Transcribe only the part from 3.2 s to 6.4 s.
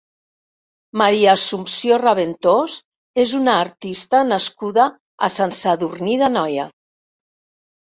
és una artista nascuda a Sant Sadurní